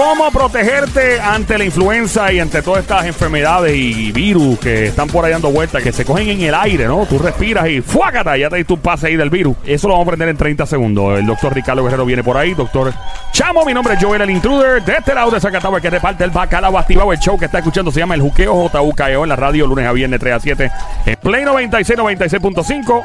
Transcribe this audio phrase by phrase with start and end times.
[0.00, 5.26] cómo protegerte ante la influenza y ante todas estas enfermedades y virus que están por
[5.26, 7.04] ahí dando vueltas, que se cogen en el aire, ¿no?
[7.04, 8.34] Tú respiras y ¡fuácata!
[8.38, 9.56] Ya te diste un pase ahí del virus.
[9.66, 11.18] Eso lo vamos a aprender en 30 segundos.
[11.18, 12.54] El doctor Ricardo Guerrero viene por ahí.
[12.54, 12.94] Doctor
[13.32, 14.82] Chamo, mi nombre es Joel el Intruder.
[14.82, 17.12] De este lado de Zacatau, que reparte el bacalao activado.
[17.12, 19.92] El show que está escuchando se llama El Juqueo JUKEO en la radio, lunes a
[19.92, 20.70] viernes 3 a 7.
[21.04, 23.04] En Play 96, 96.5.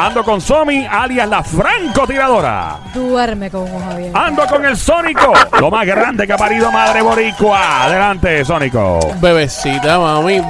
[0.00, 2.78] Ando con Somi, alias la francotiradora.
[2.94, 4.18] Duerme con ojos abiertos.
[4.18, 7.84] Ando con el Sónico, lo más grande que ha parido Madre Boricua.
[7.84, 8.98] Adelante, Sónico.
[9.20, 10.36] Bebecita, mami.
[10.36, 10.46] Sin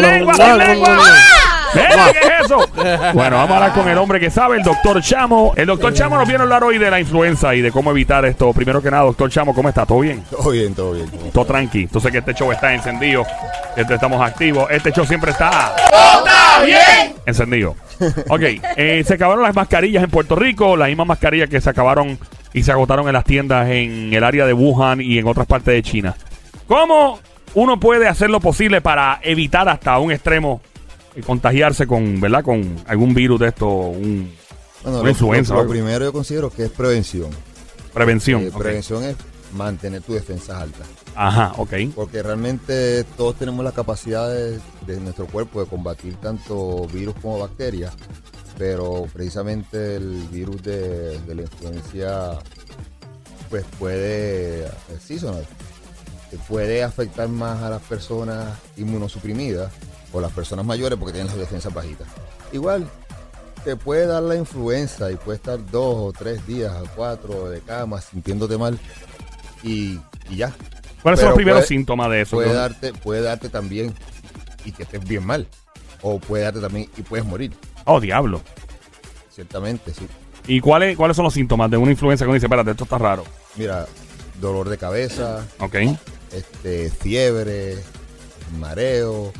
[0.00, 0.98] lengua, sin lengua.
[1.74, 2.58] Mira, ¿Qué es eso?
[3.14, 5.52] Bueno, vamos a hablar con el hombre que sabe, el doctor Chamo.
[5.56, 8.24] El doctor Chamo nos viene a hablar hoy de la influenza y de cómo evitar
[8.24, 8.52] esto.
[8.52, 9.86] Primero que nada, doctor Chamo, ¿cómo está?
[9.86, 10.22] ¿Todo bien?
[10.30, 11.10] Todo bien, todo bien.
[11.32, 11.82] Todo tranqui.
[11.82, 13.24] Entonces que este show está encendido.
[13.76, 14.66] Este estamos activos.
[14.70, 15.74] Este show siempre está
[17.26, 17.76] encendido.
[18.28, 18.42] Ok,
[18.76, 22.18] eh, se acabaron las mascarillas en Puerto Rico, las mismas mascarillas que se acabaron
[22.52, 25.74] y se agotaron en las tiendas en el área de Wuhan y en otras partes
[25.74, 26.16] de China.
[26.66, 27.18] ¿Cómo
[27.54, 30.70] uno puede hacer lo posible para evitar hasta un extremo eh,
[31.24, 32.42] contagiarse con, ¿verdad?
[32.44, 34.32] Con algún virus de esto, un,
[34.82, 35.54] Bueno, una lo, influenza.
[35.54, 37.30] lo- primero yo considero que es prevención.
[37.92, 38.42] Prevención.
[38.42, 38.52] Eh.
[38.56, 39.16] Prevención es
[39.54, 40.86] mantener tus defensas altas.
[41.14, 41.72] Ajá, ok.
[41.94, 44.60] Porque realmente todos tenemos la capacidad de,
[45.00, 47.92] nuestro cuerpo de combatir tanto virus como bacterias,
[48.58, 52.38] pero precisamente el virus de, de la influencia
[53.48, 54.68] pues puede,
[55.04, 55.44] seasonal,
[56.48, 59.72] puede afectar más a las personas inmunosuprimidas
[60.12, 62.06] o las personas mayores porque tienen las defensas bajitas.
[62.52, 62.88] Igual,
[63.64, 67.60] te puede dar la influenza y puede estar dos o tres días o cuatro de
[67.60, 68.78] cama sintiéndote mal
[69.62, 69.98] y,
[70.30, 70.52] y ya.
[71.02, 72.36] ¿Cuáles son los primeros puede- síntomas de eso?
[72.36, 73.94] Puede darte, puede darte también
[74.64, 75.46] y que estés bien mal.
[76.02, 77.52] O puede darte también y puedes morir.
[77.84, 78.40] Oh, diablo.
[79.30, 80.06] Ciertamente, sí.
[80.46, 82.98] ¿Y cuáles, cuáles son los síntomas de una influenza que uno dice, espérate, esto está
[82.98, 83.24] raro?
[83.56, 83.86] Mira,
[84.40, 85.76] dolor de cabeza, Ok.
[86.32, 87.76] este, fiebre,
[88.58, 89.32] mareo,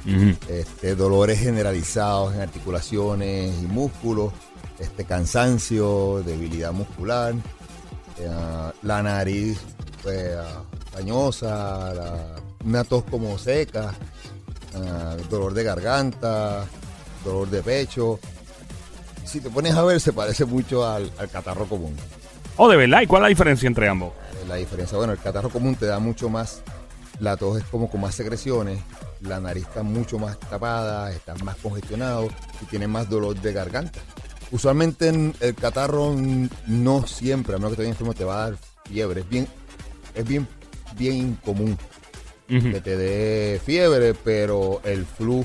[0.49, 4.33] este, dolores generalizados en articulaciones y músculos,
[4.79, 7.35] este, cansancio, debilidad muscular,
[8.19, 8.31] eh,
[8.83, 9.59] la nariz
[10.03, 10.35] pues,
[11.43, 13.95] la- una tos como seca,
[14.75, 16.65] ah, dolor de garganta,
[17.25, 18.19] dolor de pecho.
[19.25, 21.95] Si te pones a ver, se parece mucho al, al catarro común.
[22.57, 23.01] Oh, de verdad.
[23.03, 24.13] ¿Y cuál es la diferencia entre ambos?
[24.43, 26.63] Eh, La diferencia, bueno, el catarro común te da mucho más,
[27.21, 28.81] la tos es como con más secreciones,
[29.21, 32.29] la nariz está mucho más tapada, estás más congestionado
[32.61, 34.01] y tienes más dolor de garganta.
[34.51, 36.15] Usualmente en el catarro
[36.67, 39.21] no siempre, a menos que vaya enfermo, te va a dar fiebre.
[39.21, 39.49] Es bien,
[40.15, 40.49] es bien,
[40.97, 41.79] bien común
[42.49, 42.73] Ujú.
[42.73, 45.45] que te dé fiebre, pero el flu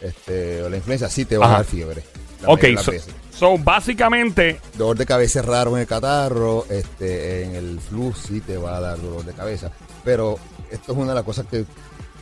[0.00, 1.54] este, o la influenza sí te va Ajá.
[1.54, 2.02] a dar fiebre.
[2.44, 2.92] Ok, so,
[3.30, 8.40] so, básicamente, Dolor de cabeza es raro en el catarro, este, en el flu sí
[8.40, 9.70] te va a dar dolor de cabeza.
[10.04, 10.40] Pero
[10.72, 11.64] esto es una de las cosas que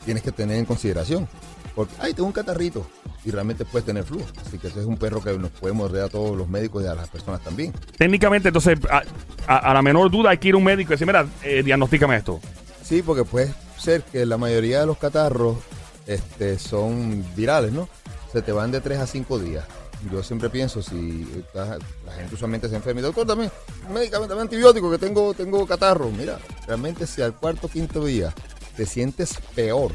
[0.04, 1.28] tienes que tener en consideración.
[1.74, 2.86] Porque, ay, tengo un catarrito
[3.24, 4.20] y realmente puedes tener flu.
[4.44, 6.86] Así que ese es un perro que nos puede morder a todos los médicos y
[6.86, 7.72] a las personas también.
[7.96, 9.02] técnicamente, entonces, a,
[9.46, 11.62] a- a la menor duda hay que ir a un médico y decir, mira, eh,
[11.62, 12.40] diagnostícame esto.
[12.82, 15.58] Sí, porque puede ser que la mayoría de los catarros
[16.06, 17.88] este, son virales, ¿no?
[18.32, 19.64] Se te van de 3 a 5 días.
[20.10, 21.78] Yo siempre pienso, si la
[22.16, 23.50] gente usualmente se enferma y doctor, también,
[23.92, 26.10] médicamente, dame antibiótico, que tengo, tengo catarro.
[26.10, 28.32] Mira, realmente si al cuarto o quinto día
[28.76, 29.92] te sientes peor,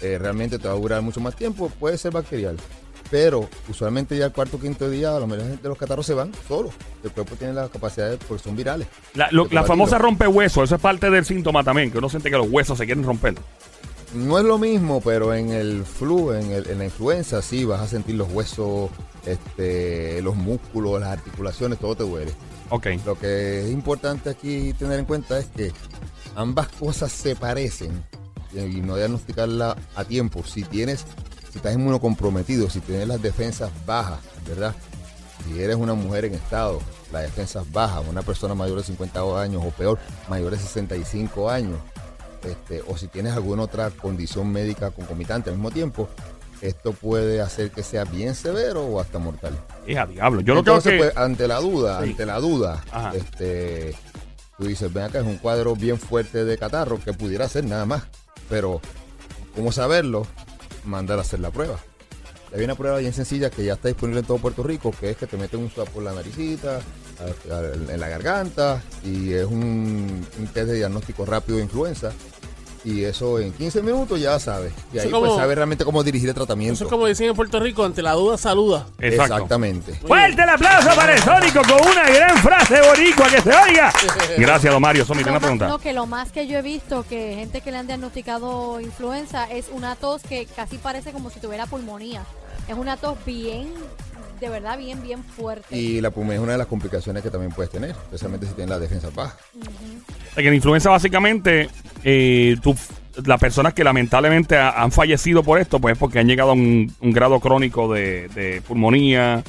[0.00, 2.56] eh, realmente te va a durar mucho más tiempo, puede ser bacterial.
[3.08, 6.12] Pero usualmente ya al cuarto o quinto día, a la mayoría de los catarros se
[6.14, 6.74] van solos.
[7.04, 8.88] El cuerpo tiene la capacidad de, porque son virales.
[9.14, 12.36] La, lo- la famosa rompehueso, eso es parte del síntoma también, que uno siente que
[12.36, 13.36] los huesos se quieren romper.
[14.14, 17.80] No es lo mismo, pero en el flu, en, el- en la influenza, sí vas
[17.80, 18.90] a sentir los huesos,
[19.26, 22.32] este, los músculos, las articulaciones, todo te duele.
[22.70, 22.86] Ok.
[23.04, 25.72] Lo que es importante aquí tener en cuenta es que
[26.34, 28.02] ambas cosas se parecen
[28.54, 30.42] y no diagnosticarla a tiempo.
[30.44, 31.04] Si tienes,
[31.50, 34.74] si estás inmunocomprometido, si tienes las defensas bajas, ¿verdad?
[35.46, 36.80] Si eres una mujer en estado,
[37.12, 39.98] las defensas bajas, una persona mayor de 50 años o peor,
[40.28, 41.78] mayor de 65 años,
[42.44, 46.08] este, o si tienes alguna otra condición médica concomitante al mismo tiempo,
[46.60, 49.58] esto puede hacer que sea bien severo o hasta mortal.
[49.86, 50.40] Hija, diablo.
[50.40, 51.08] Yo lo Entonces, creo que.
[51.14, 52.10] pues, ante la duda, Sí.
[52.10, 53.12] ante la duda, Ajá.
[53.14, 53.94] este,
[54.58, 57.84] tú dices, ven acá, es un cuadro bien fuerte de catarro que pudiera ser nada
[57.84, 58.04] más.
[58.48, 58.80] Pero,
[59.54, 60.26] ¿cómo saberlo?
[60.84, 61.78] Mandar a hacer la prueba.
[62.54, 65.16] Hay una prueba bien sencilla que ya está disponible en todo Puerto Rico, que es
[65.16, 66.82] que te meten un swab por la naricita, a- a-
[67.90, 72.12] en la garganta, y es un, un test de diagnóstico rápido de influenza.
[72.84, 74.72] y eso en 15 minutos ya sabes.
[74.92, 76.74] Y ahí como- pues sabe realmente cómo dirigir el tratamiento.
[76.74, 78.86] Eso es como dicen en Puerto Rico, ante la duda, saluda.
[79.00, 79.34] Exacto.
[79.34, 79.92] Exactamente.
[80.06, 83.92] Fuerte el aplauso para el Sónico con una gran frase boricua que se oiga.
[84.38, 85.04] Gracias, don Mario.
[85.04, 85.66] Tengo una pregunta.
[85.66, 89.50] No, que lo más que yo he visto que gente que le han diagnosticado influenza
[89.50, 92.22] es una tos que casi parece como si tuviera pulmonía.
[92.68, 93.68] Es una tos bien,
[94.40, 95.76] de verdad, bien, bien fuerte.
[95.76, 98.70] Y la pulmonía es una de las complicaciones que también puedes tener, especialmente si tienes
[98.70, 99.36] la defensa baja.
[99.60, 101.68] O sea, que la influenza básicamente,
[102.04, 102.76] eh, tú-
[103.24, 106.52] las personas que lamentablemente ha- han fallecido por esto, pues es porque han llegado a
[106.52, 109.42] un, un grado crónico de, de pulmonía.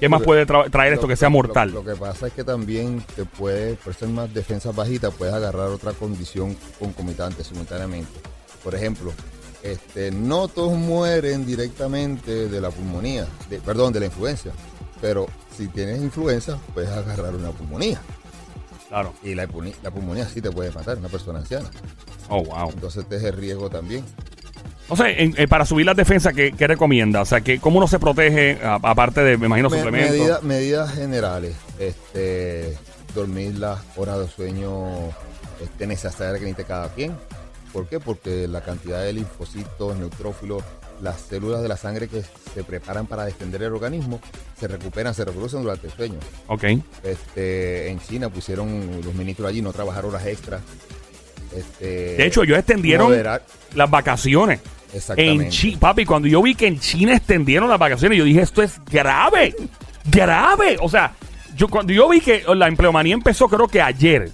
[0.00, 1.70] ¿Qué más Lo puede tra- traer esto Lo- que sea lo- mortal?
[1.70, 5.68] Lo, que pasa es que también te puede, por ser más defensas bajitas, puedes agarrar
[5.68, 8.10] otra condición concomitante simultáneamente.
[8.62, 9.12] Por ejemplo,
[9.64, 14.52] este, no todos mueren directamente de la pulmonía, de- perdón, de la influencia.
[15.00, 15.26] Pero
[15.56, 18.00] si tienes influenza, puedes agarrar una pulmonía.
[18.88, 19.12] Claro.
[19.24, 21.68] Y la, pulmonía- la pulmonía sí te puede matar, una persona anciana.
[22.28, 22.70] Oh, wow.
[22.70, 24.04] Entonces te es el riesgo también.
[24.88, 27.22] O sea, en- eh, para subir las defensas, ¿qué, qué recomienda?
[27.22, 28.58] O sea, que ¿cómo uno se protege?
[28.62, 30.10] a- aparte de, me imagino, Me- suplementos.
[30.18, 31.56] medida- medidas generales.
[31.78, 32.76] Este,
[33.14, 34.84] dormir las horas de sueño
[35.62, 37.16] este, necesarias que necesite cada quien.
[37.74, 38.00] ¿Por qué?
[38.00, 40.62] Porque la cantidad de linfocitos, neutrófilos,
[41.02, 42.22] las células de la sangre que
[42.54, 44.20] se preparan para defender el organismo,
[44.58, 46.18] se recuperan, se reproducen durante el sueño.
[46.46, 46.64] Ok.
[47.02, 50.62] Este, en China pusieron los ministros allí no trabajar horas extras.
[51.54, 53.42] Este, De hecho, ellos extendieron moderar-
[53.74, 54.60] las vacaciones.
[54.92, 55.44] Exactamente.
[55.46, 58.62] En China, papi, cuando yo vi que en China extendieron las vacaciones, yo dije, esto
[58.62, 59.54] es grave.
[60.04, 60.76] Grave.
[60.80, 61.14] O sea,
[61.56, 64.30] yo cuando yo vi que la empleomanía empezó, creo que ayer.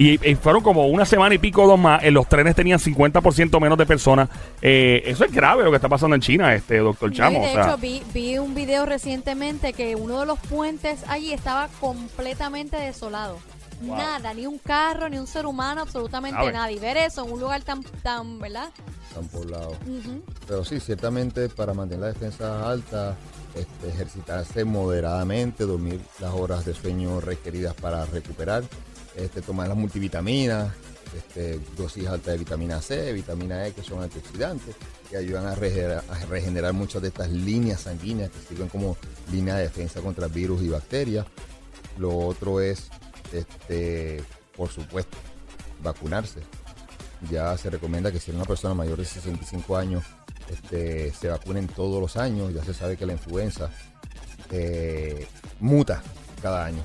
[0.00, 2.02] Y, y fueron como una semana y pico dos más.
[2.02, 4.30] En los trenes tenían 50% menos de personas.
[4.62, 7.40] Eh, eso es grave lo que está pasando en China, este doctor Chamo.
[7.40, 11.34] de o sea, hecho, vi, vi un video recientemente que uno de los puentes allí
[11.34, 13.36] estaba completamente desolado.
[13.82, 13.96] Wow.
[13.98, 16.72] Nada, ni un carro, ni un ser humano, absolutamente nada.
[16.72, 18.70] Y ver eso en un lugar tan, tan ¿verdad?
[19.06, 19.76] Están poblados.
[19.86, 20.22] Ujú.
[20.48, 23.18] Pero sí, ciertamente para mantener la defensa alta,
[23.54, 28.62] este, ejercitarse moderadamente, dormir las horas de sueño requeridas para recuperar,
[29.16, 30.72] este, tomar las multivitaminas,
[31.16, 34.74] este, dosis altas de vitamina C, vitamina E, que son antioxidantes,
[35.08, 38.96] que ayudan a regenerar, muchas de estas líneas sanguíneas que sirven como
[39.32, 41.26] línea de defensa contra virus y bacterias.
[41.98, 42.88] Lo otro es,
[43.32, 44.22] este,
[44.56, 45.16] por supuesto,
[45.82, 46.40] vacunarse
[47.28, 50.04] ya se recomienda que si una persona mayor de 65 años
[50.48, 52.52] este, se vacunen todos los años.
[52.54, 53.70] Ya se sabe que la influenza
[54.50, 55.26] eh,
[55.58, 56.02] muta
[56.40, 56.82] cada año.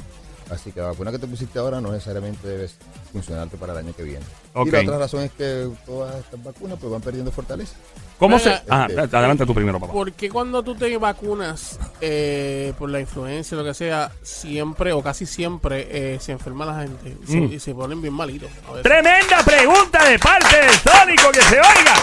[0.51, 2.75] Así que la vacuna que te pusiste ahora no necesariamente debes
[3.11, 4.23] funcionarte para el año que viene.
[4.53, 4.67] Ok.
[4.67, 7.73] Y la otra razón es que todas estas vacunas pues van perdiendo fortaleza.
[8.19, 8.49] ¿Cómo se.?
[8.69, 9.91] Ah, este- adelante tú primero, papá.
[9.91, 14.93] ¿Por qué cuando tú te vacunas eh, por la influencia o lo que sea, siempre
[14.93, 17.53] o casi siempre eh, se enferma la gente y se, Mm.
[17.53, 18.49] y se ponen bien malitos?
[18.83, 21.95] Tremenda pregunta de parte del Sónico que se oiga.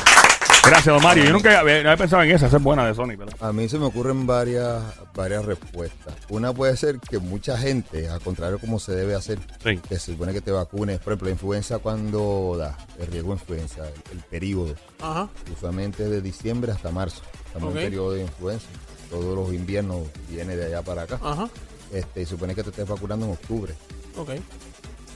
[0.64, 1.25] Gracias, don Mario.
[1.25, 2.47] Yo nunca había, no había pensado en esa.
[2.47, 3.37] Esa es buena de Sonic, ¿verdad?
[3.41, 4.81] A mí se me ocurren varias,
[5.14, 6.14] varias respuestas.
[6.29, 9.76] Una puede ser que mucha gente, al contrario como se debe hacer, Sí.
[9.79, 10.99] que se supone que te vacunes.
[11.00, 14.75] Por ejemplo, la influenza cuando da, el riesgo de influenza, el, el periodo.
[15.00, 15.29] Ajá.
[15.53, 17.23] usualmente de diciembre hasta marzo.
[17.47, 17.76] Estamos Ok.
[17.79, 18.67] en periodo de influenza.
[19.11, 21.19] Todos los inviernos viene de allá para acá.
[21.23, 21.49] Ajá.
[21.93, 23.75] Este, y supone que te estés vacunando en octubre,
[24.17, 24.31] Ok.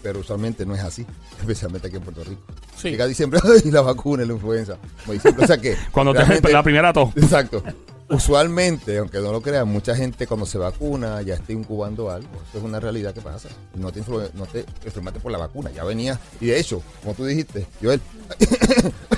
[0.03, 1.07] Pero usualmente no es así,
[1.41, 2.43] especialmente aquí en Puerto Rico.
[2.77, 2.91] Sí.
[2.91, 4.77] Llega diciembre y la vacuna y la influenza.
[5.11, 7.11] Diciembre, o sea que Cuando te la primera tos.
[7.17, 7.63] Exacto.
[8.09, 12.29] Usualmente, aunque no lo crean, mucha gente cuando se vacuna ya está incubando algo.
[12.49, 13.49] Eso es una realidad que pasa.
[13.75, 14.01] No te,
[14.35, 16.17] no te enfermaste por la vacuna, ya venía.
[16.41, 18.01] Y de hecho, como tú dijiste, Joel,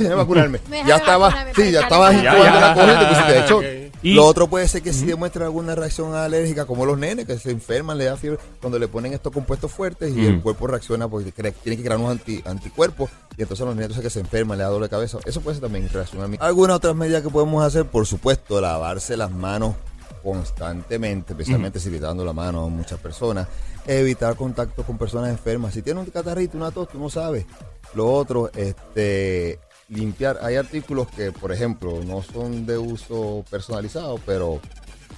[0.16, 0.61] vacunarme.
[0.87, 2.14] Ya estaba, vacunarme, sí, ya calmar.
[2.14, 3.32] incubando la cosa y te pusiste.
[3.32, 3.77] De hecho.
[4.02, 7.38] Y- lo otro puede ser que si demuestra alguna reacción alérgica, como los nenes que
[7.38, 11.08] se enferman, le da fiebre, cuando le ponen estos compuestos fuertes y el cuerpo reacciona
[11.08, 14.58] porque cre- tiene que crear unos anti- anticuerpos y entonces los nenes que se enferman,
[14.58, 15.18] le da doble cabeza.
[15.26, 16.30] Eso puede ser también reaccionar.
[16.40, 19.74] Algunas otras medidas que podemos hacer, por supuesto, lavarse las manos
[20.22, 23.48] constantemente, especialmente si le está dando la mano a muchas personas.
[23.86, 25.74] Evitar contacto con personas enfermas.
[25.74, 27.46] Si tiene un catarrito, una tos, tú no sabes.
[27.94, 29.58] Lo otro, este,
[29.88, 30.38] limpiar.
[30.42, 34.61] Hay artículos que, por ejemplo, no son de uso personalizado, pero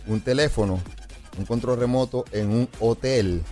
[0.07, 0.81] un teléfono,
[1.39, 3.43] un control remoto en un hotel.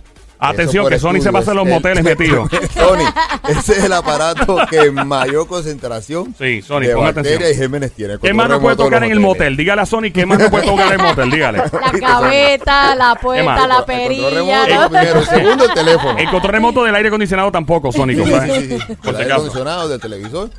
[0.41, 2.47] Atención, que Sony se pasa en los el- moteles metido.
[2.73, 3.03] Sony,
[3.49, 7.51] ese es el aparato que en mayor concentración Sí, Sony, de bacterias atención.
[7.51, 8.17] y gérmenes tiene.
[8.19, 9.57] ¿Qué más no puede tocar en el motel?
[9.57, 11.29] Dígale a Sony qué más no puede tocar en el motel.
[11.31, 11.57] Dígale.
[11.57, 14.29] La gaveta, la puerta, la El control perilla.
[14.65, 14.89] remoto, ¿no?
[14.89, 15.25] primero.
[15.25, 16.17] Segundo, el teléfono.
[16.17, 18.11] El control remoto del aire acondicionado tampoco, Sony.
[18.11, 18.61] Sí, compadre.
[18.61, 20.49] sí, sí, El aire acondicionado, del televisor.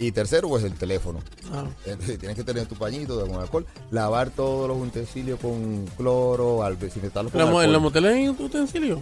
[0.00, 1.18] Y tercero, pues el teléfono.
[1.52, 1.64] Ah.
[1.84, 3.66] Entonces, tienes que tener tu pañito con alcohol.
[3.90, 8.02] Lavar todos los utensilios con cloro, al desinfectarlos con ¿En la mo- ¿En los alcohol.
[8.04, 9.00] moteles hay utensilios?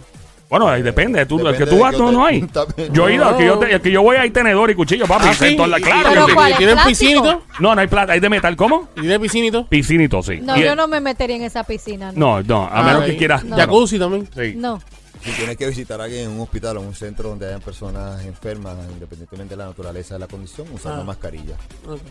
[0.49, 1.23] Bueno, ahí depende.
[1.25, 2.41] Tú, el que tú de vas, no, no hay.
[2.47, 2.91] También.
[2.93, 3.59] Yo he ido, el que yo, No.
[3.59, 5.25] te- el que yo voy hay tenedor y cuchillo, papi.
[5.27, 5.55] Ah, sí.
[5.57, 6.53] La- ¿Y- claro y-.
[6.55, 6.87] ¿Tienen ¿Plástico?
[6.87, 7.43] piscinito?
[7.59, 8.13] No, no hay plata.
[8.13, 8.55] ¿Hay de metal?
[8.55, 8.87] ¿Cómo?
[8.95, 9.67] ¿Tiene piscinito?
[9.67, 10.39] Piscinito, sí.
[10.41, 12.11] No, Y- yo no me metería en esa piscina.
[12.15, 12.43] No, No.
[12.43, 13.07] no, a Ah, menos ok.
[13.07, 13.43] que quieras.
[13.43, 13.55] No.
[13.57, 14.27] Jacuzzi también.
[14.33, 14.53] Sí.
[14.55, 14.79] No.
[15.23, 17.61] Si tienes que visitar a alguien en un hospital o en un centro donde hayan
[17.61, 20.97] personas enfermas, independientemente de la naturaleza de la condición, usar Ah.
[20.97, 21.55] la mascarilla.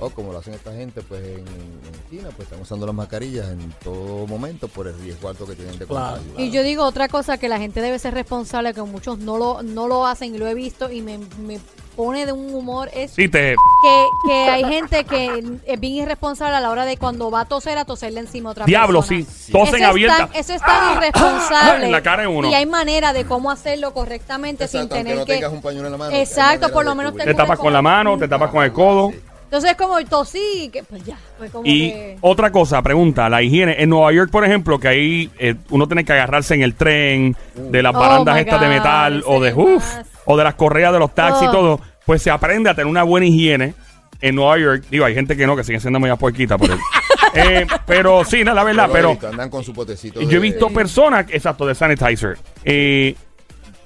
[0.00, 3.48] O como lo hacen esta gente, pues en, en China, pues están usando las mascarillas
[3.50, 6.16] en todo momento por el riesgo alto que tienen de Claro.
[6.16, 6.44] contagio.
[6.44, 9.62] Y yo digo otra cosa que la gente debe ser responsable, que muchos no lo,
[9.62, 11.58] no lo hacen y lo he visto y me, me
[11.96, 13.56] pone de un humor es Sí, te.
[13.82, 17.44] que, que hay gente que es bien irresponsable a la hora de cuando va a
[17.46, 19.24] toser a toserle encima a otra Diablo, persona.
[19.28, 19.52] sí.
[19.52, 20.16] Tosen Eso es abierta.
[20.28, 21.86] tan- eso es tan irresponsable.
[21.86, 22.50] En la cara de uno.
[22.50, 25.34] Y hay manera de cómo hacerlo correctamente sin Exacto, tener no que...
[25.34, 26.14] tengas un pañuelo en la mano.
[26.14, 27.14] hay Exacto, por lo menos.
[27.16, 29.12] Te tapas con la mano, te tapas con el codo.
[29.44, 32.18] Entonces es como tosí, que pues ya, pues como Y que...
[32.20, 33.76] otra cosa, pregunta, la higiene.
[33.80, 37.36] En Nueva York, por ejemplo, que ahí eh, uno tiene que agarrarse en el tren,
[37.54, 40.06] de las Oh, barandas estas de metal, o de ese uf, más.
[40.26, 41.52] O de las correas de los taxis y Oh.
[41.52, 43.74] todo, pues se aprende a tener una buena higiene
[44.20, 44.84] en Nueva York.
[44.90, 46.78] Digo, hay gente que no, que sigue siendo muy puerquita por él.
[47.34, 50.22] Eh, pero sí, no, la verdad, pero andan con su potecito.
[50.22, 52.38] yo he de- visto personas, exacto, de sanitizer.
[52.64, 53.14] Eh,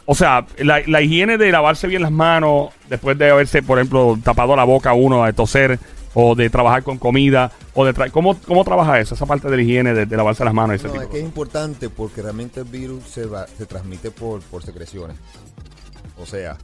[0.06, 4.16] o sea, la, la higiene de lavarse bien las manos después de haberse, por ejemplo,
[4.22, 5.80] tapado la boca uno de toser
[6.14, 9.14] o de trabajar con comida o de tra- ¿cómo, cómo trabaja eso?
[9.16, 11.08] Esa parte de la higiene de, de lavarse las manos y ese No, tipo es
[11.08, 11.28] de que es cosas.
[11.28, 15.16] importante porque realmente el virus se, va, se transmite por, por secreciones.
[16.20, 16.58] O sea,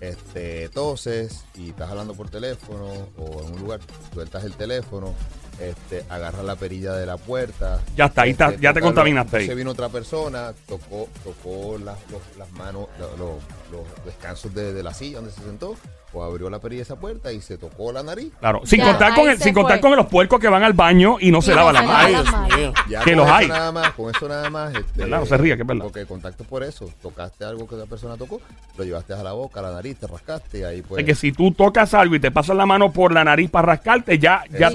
[0.00, 3.80] este, toses y estás hablando por teléfono o en un lugar,
[4.12, 5.14] sueltas el teléfono,
[5.60, 7.80] este, agarras la perilla de la puerta.
[7.96, 9.46] Ya está, ahí está, ya te contaminaste ahí.
[9.46, 13.38] Se vino otra persona, tocó, tocó las, los- las manos, lo- lo-
[13.70, 15.76] los descansos de, de la silla donde se sentó,
[16.14, 18.30] o abrió la perilla de esa puerta y se tocó la nariz.
[18.38, 19.88] Claro, sin Ya, contar con el, sin contar fue.
[19.88, 21.88] con los puercos que van al baño y no se Y lavan no las se
[21.88, 22.04] manos.
[22.06, 22.58] Ay, lavan Dios las manos.
[22.58, 22.72] mío.
[22.90, 23.48] Ya Que con los eso hay.
[23.48, 24.74] Nada más, con eso nada más.
[24.74, 25.20] Este, ¿Verdad?
[25.20, 25.84] No se ría, que es verdad.
[25.84, 26.90] Porque contacto por eso.
[27.00, 28.42] Tocaste algo que la persona tocó,
[28.76, 30.98] lo llevaste a la boca, a la nariz, te rascaste y ahí pues.
[30.98, 33.68] sea, que si tú tocas algo y te pasas la mano por la nariz para
[33.68, 34.70] rascarte, ya, te- ya,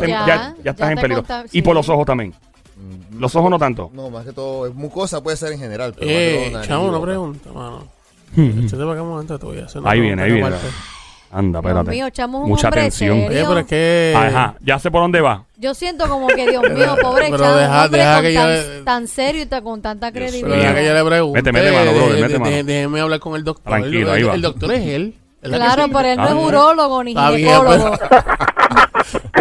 [0.63, 1.25] ya- ya estás ya en te peligro.
[1.51, 1.75] Y por sí.
[1.77, 2.33] los ojos también.
[2.75, 3.89] mm, Los ojos no tanto.
[3.93, 5.93] No, más que todo, es mucosa puede ser en general.
[5.97, 7.07] Pero más que Eh, todo nariz chamo, y una boca.
[7.07, 7.83] pregunta, mano.
[8.38, 10.67] Échate para acá un momento, te voy a hacer una Ahí viene, ahí pregunta viene.
[10.67, 10.97] aparte.
[11.29, 11.91] Anda, Dios espérate.
[11.91, 13.17] mío, echamos un Mucha hombre tensión.
[13.17, 13.27] serio.
[13.29, 14.13] Oye, pero es que...
[14.15, 15.43] Ajá, ya sé por dónde va.
[15.57, 18.33] Yo siento como que, Dios mío, pobre Pero chavo, deja- un hombre deja con que
[18.33, 20.57] yo tan, le- tan serio y ta- con tanta Pero credibilidad.
[20.57, 21.39] deja que yo le pregunte.
[21.41, 22.51] Mete, mete mano, brother, de- mete de- mano.
[22.51, 23.65] de- Déjeme hablar con el doctor.
[23.74, 24.36] Tranquilo, el, ahí va.
[24.36, 25.15] El doctor es él.
[25.41, 25.91] ¿verdad que Claro, sí?
[25.93, 26.45] pero él no Ah, es bien.
[26.47, 27.97] urólogo ni Está bien, ginecólogo.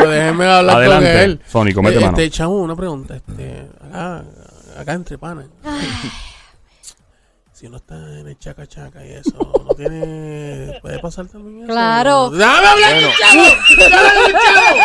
[0.08, 1.40] Pero déjeme hablar Adelante, con él.
[1.46, 2.16] Sónico, mete Eh, mano.
[2.16, 3.16] Este, chamo, una pregunta.
[3.16, 4.24] Este, acá,
[4.78, 5.46] acá entre panas.
[7.66, 9.32] Si uno está en el chaca chaca y eso,
[9.66, 10.78] no tiene.
[10.80, 11.72] Puede pasar también eso.
[11.72, 12.30] Claro.
[12.30, 13.08] ¡Dame hablar, Bueno.
[13.18, 13.42] chavo!
[13.90, 14.76] ¡Dame hablar, chavo!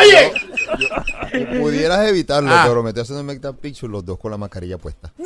[0.00, 1.60] ¡Oye!
[1.60, 2.64] Pudieras evitarlo, Ah.
[2.66, 5.12] pero meterse en el Make That Picture los dos con la mascarilla puesta.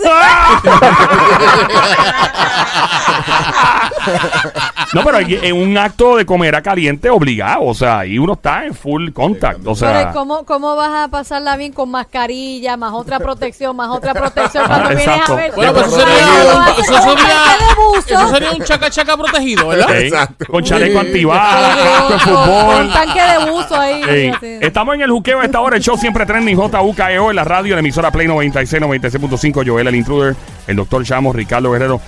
[4.94, 7.64] No, pero hay- en un acto de comer a caliente obligado.
[7.64, 9.58] O sea, ahí uno está en full contact.
[9.60, 13.90] O Pero sea, ¿cómo, ¿cómo vas a pasarla bien con mascarilla, más otra protección, más
[13.90, 15.52] otra protección cuando Ah, vienes a ver?
[15.54, 19.86] Bueno, pues eso sería, eso sería, eso un chaca chaca protegido, ¿verdad?
[19.88, 20.46] sí, Exacto.
[20.46, 22.86] con chaleco antibalas, con- fútbol.
[22.86, 24.32] un tanque de buzo ahí.
[24.40, 24.58] Sí.
[24.60, 25.76] Estamos en el juqueo a esta hora.
[25.76, 29.64] El show siempre trending JUKEO en la radio, en la emisora Play 96, 96.5.
[29.66, 30.36] Joel, el intruder,
[30.66, 32.00] el doctor Chamos, Ricardo Guerrero.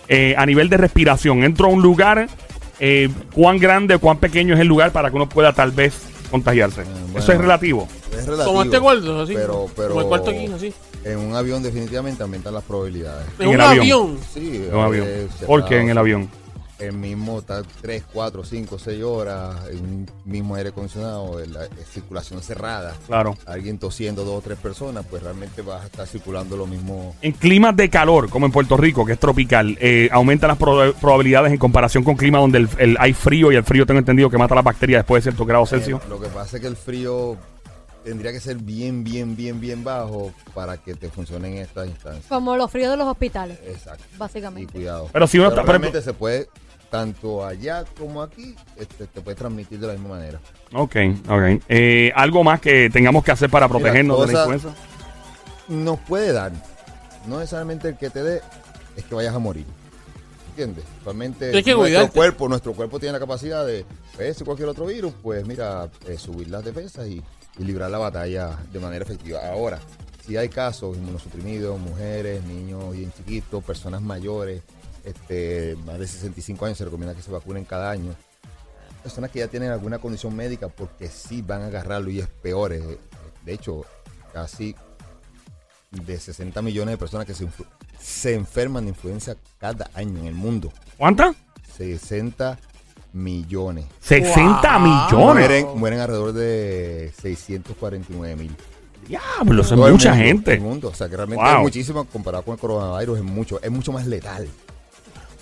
[0.08, 1.42] eh, a nivel de respiración.
[1.42, 2.28] Entro a un lugar,
[2.78, 5.94] eh, ¿cuán grande o cuán pequeño es el lugar para que uno pueda tal vez
[6.30, 6.82] contagiarse?
[6.84, 7.18] bueno.
[7.18, 7.88] Eso es relativo.
[8.10, 8.44] Es relativo.
[8.46, 9.34] Como este cuarto, así.
[9.34, 10.72] Pero, pero Como el cuarto aquí, así.
[11.04, 13.26] En un avión definitivamente aumentan las probabilidades.
[13.38, 13.80] En, En un avión.
[13.80, 14.18] avión.
[14.34, 15.06] Sí, En un avión.
[15.08, 16.28] eh, ¿Por qué en el avión?
[16.82, 21.64] El mismo está 3, 4, 5, 6 horas, en un mismo aire acondicionado, en la
[21.66, 22.94] en circulación cerrada.
[23.06, 23.36] Claro.
[23.46, 27.14] Alguien tosiendo dos o tres personas, pues realmente vas a estar circulando lo mismo.
[27.22, 30.92] En climas de calor, como en Puerto Rico, que es tropical, eh, aumentan las proba-
[30.94, 34.28] probabilidades en comparación con clima donde el, el- hay frío y el frío tengo entendido
[34.28, 36.00] que mata las bacterias después de ciertos grados Celsius.
[36.02, 37.36] Eh, lo que pasa es que el frío
[38.04, 42.26] tendría que ser bien, bien, bien, bien bajo para que te funcione en estas instancias.
[42.28, 44.02] Como los fríos de los hospitales, Exacto.
[44.12, 44.72] Y básicamente.
[44.72, 45.08] cuidado.
[45.12, 46.48] Pero si uno está- por realmente se puede,
[46.92, 50.38] tanto allá como aquí, este, te puede transmitir de la misma manera.
[50.74, 50.94] Ok,
[51.26, 51.62] ok.
[51.66, 54.74] Eh, ¿Algo más que tengamos que hacer para Mira, protegernos de la influenza?
[55.68, 56.52] Nos puede dar,
[57.26, 58.42] no necesariamente el que te dé
[58.94, 59.64] es que vayas a morir.
[60.50, 60.84] ¿Entiendes?
[61.64, 62.14] Que nuestro cuidarte.
[62.14, 66.18] cuerpo, nuestro cuerpo tiene la capacidad de, pues, si cualquier otro virus, pues mira, eh,
[66.18, 67.22] subir las defensas y,
[67.58, 69.40] y librar la batalla de manera efectiva.
[69.50, 69.78] Ahora,
[70.26, 74.60] si hay casos inmunosuprimidos, mujeres, niños bien chiquitos, personas mayores,
[75.04, 78.14] este, más de 65 años, se recomienda que se vacunen cada año.
[79.02, 82.72] Personas que ya tienen alguna condición médica porque sí van a agarrarlo y es peor.
[82.72, 82.98] eh,
[83.44, 83.84] De hecho,
[84.32, 84.74] casi
[85.90, 87.46] de 60 millones de personas que se,
[88.00, 90.72] se enferman de influenza cada año en el mundo.
[90.96, 91.34] ¿Cuántas?
[91.76, 92.58] 60
[93.12, 93.84] millones.
[94.00, 94.80] 60 Wow.
[94.80, 95.34] millones.
[95.48, 98.56] Mueren, mueren alrededor de 649 mil.
[99.08, 100.52] Diablo, eso Todo es mucha mundo, gente.
[100.54, 100.88] el mundo.
[100.88, 101.54] O sea, que realmente Wow.
[101.56, 104.48] es muchísimo comparado con el coronavirus, es mucho, es mucho más letal.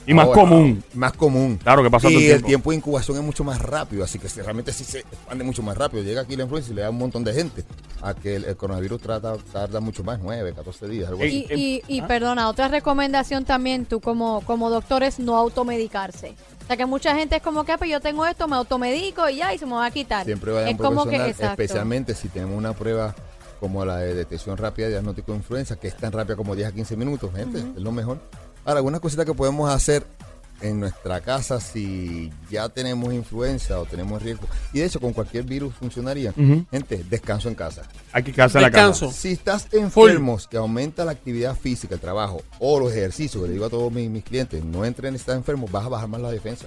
[0.06, 0.82] Y más Ahora, común.
[0.94, 1.58] Más común.
[1.62, 2.46] Claro, que pasa todo Y el el tiempo.
[2.48, 5.62] tiempo de incubación es mucho más rápido, así que si realmente sí se expande mucho
[5.62, 6.02] más rápido.
[6.02, 7.64] Llega aquí la influenza y le da un montón de gente.
[8.02, 11.46] A que el, el coronavirus trata, tarda mucho más, 9, 14 días, algo así.
[11.50, 11.54] Y,
[11.86, 16.34] y, y perdona, otra recomendación también, tú como, como doctor, es no automedicarse.
[16.64, 19.28] O sea que mucha gente es como que, "Ah, pues yo tengo esto, me automedico
[19.28, 20.24] y ya, y se me va a quitar.
[20.24, 21.62] Siempre vayan es como que, profesional, exacto.
[21.62, 23.14] especialmente si tenemos una prueba
[23.58, 26.68] como la de detección rápida de diagnóstico de influenza, que es tan rápida como 10
[26.68, 28.18] a 15 minutos, gente, es lo mejor.
[28.64, 30.04] Ahora, algunas cositas que podemos hacer
[30.62, 35.44] en nuestra casa si ya tenemos influenza o tenemos riesgo, y de hecho con cualquier
[35.44, 36.32] virus funcionaría,
[36.70, 37.82] gente, descanso en casa.
[38.12, 39.10] Hay que quedarse en la casa.
[39.10, 43.54] Si estás enfermo, que aumenta la actividad física, el trabajo o los ejercicios, que le
[43.54, 46.20] digo a todos mis, mis clientes, no entren si estás enfermo, vas a bajar más
[46.20, 46.66] la defensa.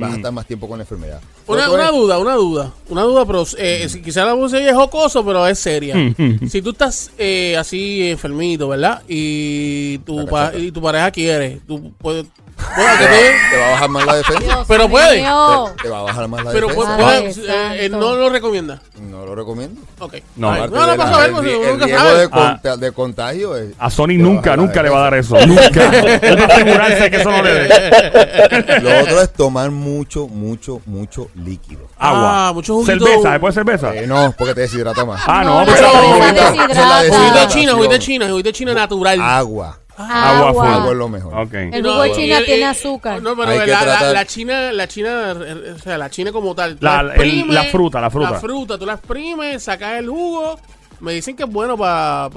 [0.00, 1.20] Vas a estar más tiempo con la enfermedad.
[1.46, 5.46] Una, duda, una duda, una duda, pero eh, si- quizá la voz es jocoso, pero
[5.46, 5.94] es seria.
[6.48, 9.02] si tú estás eh, así enfermito, ¿verdad?
[9.08, 12.26] Y tu, pa- y tu pareja quiere, tú puedes...
[12.74, 14.42] te- te va a bajar más la defensa.
[14.44, 15.08] Dios Pero puede.
[15.16, 16.96] Te, te va a bajar más la pero defensa.
[16.96, 18.80] puede- eh, eh, no lo recomienda.
[19.00, 19.80] No lo recomiendo.
[20.00, 20.14] Ok.
[20.36, 20.54] No.
[20.68, 24.90] No de a ver, porque nunca de, de contagio es- A Sony nunca, nunca le
[24.90, 25.36] va a dar eso.
[25.46, 25.84] Nunca.
[26.22, 28.80] Él va a asegurarse que eso no le dé.
[28.80, 31.82] Lo otro es tomar mucho, mucho, mucho líquido.
[31.98, 32.48] Agua.
[32.48, 33.04] Ah, mucho juguito.
[33.06, 33.94] cerveza, ¿después cerveza?
[33.94, 35.22] Eh, no, porque te deshidrata más.
[35.26, 36.52] Ah, no, No, pero juguito.
[36.52, 37.48] de.
[37.48, 39.20] China, juguito de China, juguito de China natural.
[39.20, 39.78] Agua.
[39.96, 40.66] Agua full.
[40.66, 41.34] Agua es lo mejor.
[41.46, 41.54] Ok.
[41.54, 43.22] El No, jugo de China y- tiene y- azúcar.
[43.22, 46.10] No, pero Hay que la, la- tratar- la China, la China, eh, o sea, la
[46.10, 46.76] China como tal.
[46.76, 48.30] tú La- el- exprimes, la fruta, la fruta.
[48.32, 50.58] La fruta, tú la exprimes, sacas el jugo.
[51.00, 52.28] Me dicen que es bueno para.